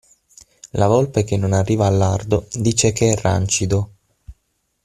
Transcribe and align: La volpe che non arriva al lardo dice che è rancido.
La 0.71 0.87
volpe 0.87 1.23
che 1.23 1.37
non 1.37 1.53
arriva 1.53 1.85
al 1.85 1.95
lardo 1.95 2.47
dice 2.53 2.91
che 2.91 3.11
è 3.11 3.15
rancido. 3.15 3.91